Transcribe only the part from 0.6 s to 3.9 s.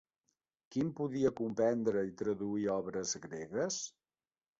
Quin podia comprendre i traduir obres gregues?